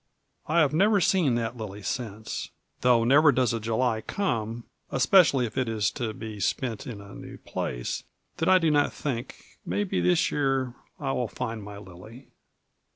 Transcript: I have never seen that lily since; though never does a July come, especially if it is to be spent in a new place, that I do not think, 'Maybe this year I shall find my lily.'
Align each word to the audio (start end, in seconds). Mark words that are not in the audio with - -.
I 0.47 0.61
have 0.61 0.73
never 0.73 0.99
seen 0.99 1.35
that 1.35 1.57
lily 1.57 1.83
since; 1.83 2.49
though 2.79 3.03
never 3.03 3.31
does 3.31 3.53
a 3.53 3.59
July 3.59 4.01
come, 4.01 4.63
especially 4.89 5.45
if 5.45 5.59
it 5.59 5.69
is 5.69 5.91
to 5.91 6.11
be 6.11 6.39
spent 6.39 6.87
in 6.87 6.99
a 7.01 7.13
new 7.13 7.37
place, 7.37 8.03
that 8.37 8.49
I 8.49 8.57
do 8.57 8.71
not 8.71 8.91
think, 8.91 9.59
'Maybe 9.63 10.01
this 10.01 10.31
year 10.31 10.73
I 10.99 11.11
shall 11.13 11.27
find 11.27 11.61
my 11.61 11.77
lily.' 11.77 12.31